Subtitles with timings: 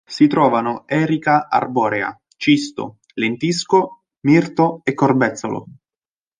[0.09, 5.67] Si trovano erica arborea, cisto, lentisco, mirto e corbezzolo.